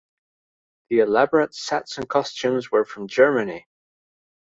The 0.89 1.01
elaborate 1.01 1.53
sets 1.53 1.99
and 1.99 2.09
costumes 2.09 2.71
were 2.71 2.85
from 2.85 3.07
Germany. 3.07 3.67